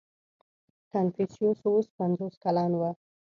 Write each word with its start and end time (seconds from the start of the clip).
•کنفوسیوس 0.91 1.59
اوس 1.67 1.87
پنځوس 1.97 2.33
کلن 2.43 2.71
و. 2.79 2.81